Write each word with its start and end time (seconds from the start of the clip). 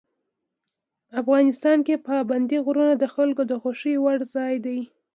افغانستان 1.21 1.77
کې 1.87 2.03
پابندی 2.07 2.57
غرونه 2.65 2.93
د 2.97 3.05
خلکو 3.15 3.41
د 3.47 3.53
خوښې 3.61 3.93
وړ 4.03 4.17
ځای 4.35 4.55
دی. 4.65 4.79